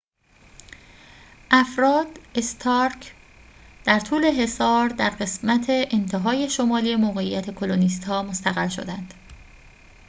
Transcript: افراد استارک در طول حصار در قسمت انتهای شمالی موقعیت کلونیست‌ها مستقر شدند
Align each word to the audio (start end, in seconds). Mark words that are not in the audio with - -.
افراد 1.51 2.07
استارک 2.35 3.13
در 3.85 3.99
طول 3.99 4.23
حصار 4.25 4.89
در 4.89 5.09
قسمت 5.09 5.65
انتهای 5.69 6.49
شمالی 6.49 6.95
موقعیت 6.95 7.49
کلونیست‌ها 7.51 8.23
مستقر 8.23 8.67
شدند 8.67 9.13